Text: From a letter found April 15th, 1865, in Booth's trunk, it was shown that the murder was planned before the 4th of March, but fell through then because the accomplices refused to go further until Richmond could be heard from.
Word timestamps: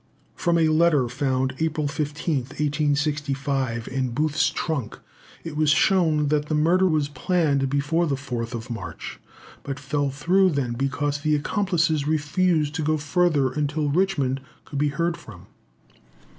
From 0.33 0.57
a 0.57 0.69
letter 0.69 1.07
found 1.07 1.53
April 1.59 1.85
15th, 1.87 2.57
1865, 2.59 3.87
in 3.87 4.09
Booth's 4.09 4.49
trunk, 4.49 4.97
it 5.43 5.55
was 5.55 5.69
shown 5.69 6.29
that 6.29 6.47
the 6.47 6.55
murder 6.55 6.87
was 6.87 7.07
planned 7.07 7.69
before 7.69 8.07
the 8.07 8.15
4th 8.15 8.55
of 8.55 8.71
March, 8.71 9.19
but 9.61 9.77
fell 9.77 10.09
through 10.09 10.49
then 10.53 10.73
because 10.73 11.19
the 11.19 11.35
accomplices 11.35 12.07
refused 12.07 12.73
to 12.73 12.81
go 12.81 12.97
further 12.97 13.51
until 13.51 13.89
Richmond 13.89 14.41
could 14.65 14.79
be 14.79 14.87
heard 14.89 15.17
from. 15.17 15.45